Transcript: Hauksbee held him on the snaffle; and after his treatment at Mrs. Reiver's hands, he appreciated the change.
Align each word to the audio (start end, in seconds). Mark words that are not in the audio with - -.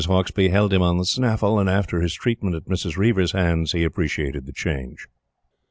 Hauksbee 0.05 0.49
held 0.49 0.73
him 0.73 0.81
on 0.81 0.97
the 0.97 1.05
snaffle; 1.05 1.59
and 1.59 1.69
after 1.69 2.01
his 2.01 2.15
treatment 2.15 2.55
at 2.55 2.65
Mrs. 2.65 2.97
Reiver's 2.97 3.33
hands, 3.33 3.73
he 3.73 3.83
appreciated 3.83 4.47
the 4.47 4.51
change. 4.51 5.07